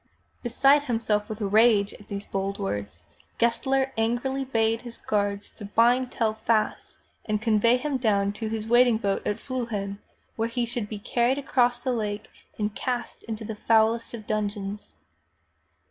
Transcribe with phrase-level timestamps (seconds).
[0.41, 3.03] Beside himself with rage at these bold words,
[3.37, 8.65] Gessler angrily bade his guards to bind Tell fast and convey him down to his
[8.65, 9.99] waiting boat at Fliihlen,
[10.37, 14.95] whence he should be carried across the lake and cast into the foulest of dungeons.